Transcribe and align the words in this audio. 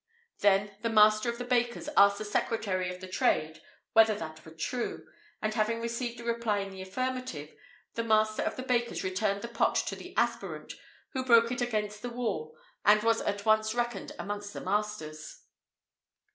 Then 0.39 0.75
the 0.81 0.89
master 0.89 1.29
of 1.29 1.37
the 1.37 1.45
bakers 1.45 1.87
asked 1.95 2.17
the 2.17 2.25
secretary 2.25 2.89
of 2.91 3.01
the 3.01 3.07
trade 3.07 3.61
whether 3.93 4.15
that 4.15 4.43
were 4.43 4.51
true, 4.51 5.05
and 5.43 5.53
having 5.53 5.79
received 5.79 6.19
a 6.19 6.23
reply 6.23 6.57
in 6.57 6.71
the 6.71 6.81
affirmative, 6.81 7.53
the 7.93 8.03
master 8.03 8.41
of 8.41 8.55
the 8.55 8.63
bakers 8.63 9.03
returned 9.03 9.43
the 9.43 9.47
pot 9.47 9.75
to 9.75 9.95
the 9.95 10.17
aspirant, 10.17 10.73
who 11.13 11.23
broke 11.23 11.51
it 11.51 11.61
against 11.61 12.01
the 12.01 12.09
wall, 12.09 12.57
and 12.83 13.03
was 13.03 13.21
at 13.21 13.45
once 13.45 13.75
reckoned 13.75 14.11
amongst 14.17 14.53
the 14.53 14.61
masters. 14.61 15.43